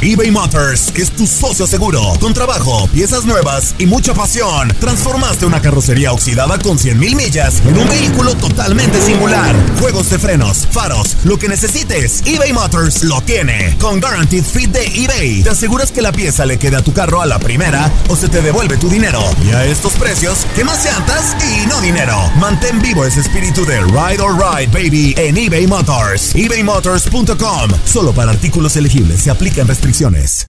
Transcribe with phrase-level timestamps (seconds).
[0.00, 2.00] eBay Motors es tu socio seguro.
[2.20, 7.60] Con trabajo, piezas nuevas y mucha pasión, transformaste una carrocería oxidada con 100 mil millas
[7.66, 9.56] en un vehículo totalmente singular.
[9.80, 13.76] Juegos de frenos, faros, lo que necesites, eBay Motors lo tiene.
[13.80, 17.22] Con Guaranteed Fit de eBay, te aseguras que la pieza le quede a tu carro
[17.22, 19.20] a la primera o se te devuelve tu dinero.
[19.44, 22.16] Y a estos precios, ¿qué más llantas y no dinero?
[22.36, 26.34] Mantén vivo ese espíritu de Ride or Ride, baby, en eBay Motors.
[26.34, 27.70] ebaymotors.com.
[27.84, 30.46] Solo para artículos elegibles se aplican restricciones.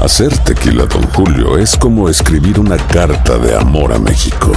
[0.00, 4.52] Hacer tequila, Don Julio, es como escribir una carta de amor a México.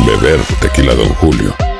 [0.00, 1.54] Beber tequila, Don Julio,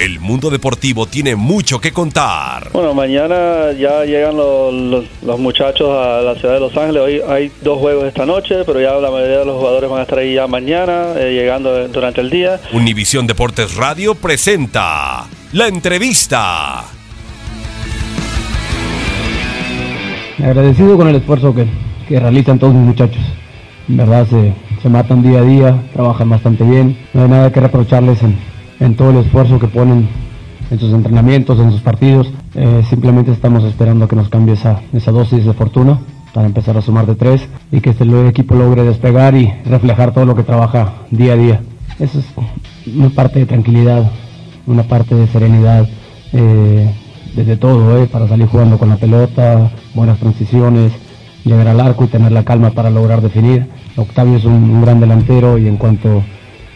[0.00, 2.70] El mundo deportivo tiene mucho que contar.
[2.72, 7.02] Bueno, mañana ya llegan los, los- los muchachos a la ciudad de Los Ángeles.
[7.02, 10.02] Hoy hay dos juegos esta noche, pero ya la mayoría de los jugadores van a
[10.02, 12.60] estar ahí ya mañana, eh, llegando durante el día.
[12.72, 16.84] Univisión Deportes Radio presenta la entrevista.
[20.38, 21.66] Agradecido con el esfuerzo que,
[22.08, 23.20] que realizan todos mis muchachos.
[23.88, 26.96] En verdad se, se matan día a día, trabajan bastante bien.
[27.14, 28.38] No hay nada que reprocharles en,
[28.80, 30.08] en todo el esfuerzo que ponen
[30.70, 32.30] en sus entrenamientos, en sus partidos.
[32.54, 35.98] Eh, simplemente estamos esperando que nos cambie esa, esa dosis de fortuna
[36.32, 40.26] para empezar a sumar de tres y que este equipo logre despegar y reflejar todo
[40.26, 41.60] lo que trabaja día a día.
[41.98, 42.26] Eso es
[42.94, 44.10] una parte de tranquilidad,
[44.66, 45.88] una parte de serenidad.
[46.32, 46.92] eh,
[47.38, 48.06] desde todo, ¿eh?
[48.06, 50.92] para salir jugando con la pelota, buenas transiciones,
[51.44, 53.66] llegar al arco y tener la calma para lograr definir.
[53.96, 56.22] Octavio es un gran delantero y en cuanto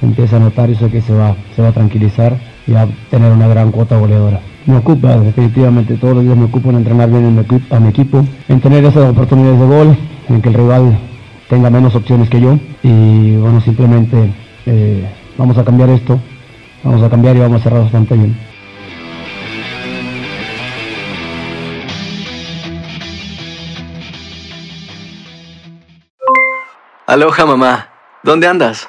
[0.07, 2.37] empieza a notar eso que se va, se va a tranquilizar
[2.67, 4.41] y va a tener una gran cuota goleadora.
[4.67, 7.81] Me ocupa definitivamente todos los días me ocupo en entrenar bien en mi equi- a
[7.81, 9.97] mi equipo, en tener esas oportunidades de gol,
[10.29, 10.99] en que el rival
[11.49, 14.33] tenga menos opciones que yo y bueno simplemente
[14.67, 15.05] eh,
[15.37, 16.19] vamos a cambiar esto,
[16.85, 18.37] vamos a cambiar y vamos a cerrar bastante bien.
[27.07, 27.89] Aloha mamá,
[28.23, 28.89] ¿dónde andas?